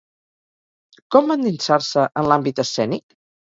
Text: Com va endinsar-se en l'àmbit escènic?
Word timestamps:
Com 1.15 1.31
va 1.33 1.39
endinsar-se 1.41 2.09
en 2.23 2.33
l'àmbit 2.33 2.67
escènic? 2.69 3.11